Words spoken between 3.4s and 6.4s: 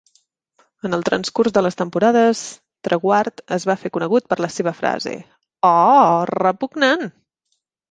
es va fer conegut per la seva frase "Ooh,